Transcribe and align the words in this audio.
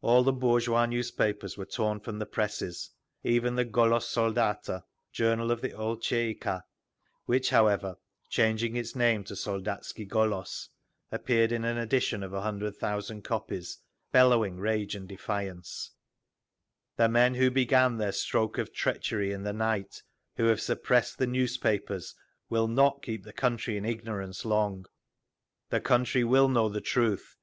All 0.00 0.22
the 0.22 0.32
bourgeois 0.32 0.86
newspapers 0.86 1.58
were 1.58 1.66
torn 1.66 2.00
from 2.00 2.18
the 2.18 2.24
presses, 2.24 2.88
even 3.22 3.54
the 3.54 3.66
Golos 3.66 4.06
Soldata, 4.06 4.84
journal 5.12 5.50
of 5.50 5.60
the 5.60 5.74
old 5.74 6.02
Tsay 6.02 6.30
ee 6.30 6.34
kah—which, 6.36 7.50
however, 7.50 7.96
changing 8.30 8.76
its 8.76 8.96
name 8.96 9.24
to 9.24 9.34
Soldatski 9.36 10.08
Golos, 10.08 10.68
appeared 11.12 11.52
in 11.52 11.66
an 11.66 11.76
edition 11.76 12.22
of 12.22 12.32
a 12.32 12.40
hundred 12.40 12.78
thousand 12.78 13.24
copies, 13.24 13.76
bellowing 14.10 14.56
rage 14.56 14.94
and 14.94 15.06
defiance: 15.06 15.90
The 16.96 17.10
men 17.10 17.34
who 17.34 17.50
began 17.50 17.98
their 17.98 18.12
stroke 18.12 18.56
of 18.56 18.72
treachery 18.72 19.32
in 19.32 19.42
the 19.42 19.52
night, 19.52 20.02
who 20.36 20.46
have 20.46 20.62
suppressed 20.62 21.18
the 21.18 21.26
newspapers, 21.26 22.14
will 22.48 22.68
not 22.68 23.02
keep 23.02 23.22
the 23.22 23.34
country 23.34 23.76
in 23.76 23.84
ignorance 23.84 24.46
long. 24.46 24.86
The 25.68 25.82
country 25.82 26.24
will 26.24 26.48
know 26.48 26.70
the 26.70 26.80
truth! 26.80 27.36